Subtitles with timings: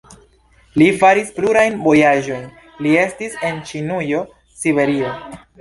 [0.81, 2.49] Li faris plurajn vojaĝojn,
[2.87, 4.27] li estis en Ĉinujo,
[4.65, 5.17] Siberio.